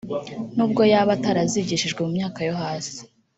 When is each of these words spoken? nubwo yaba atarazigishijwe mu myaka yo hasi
nubwo 0.55 0.81
yaba 0.91 1.11
atarazigishijwe 1.17 1.99
mu 2.05 2.11
myaka 2.17 2.39
yo 2.47 2.53
hasi 2.61 2.97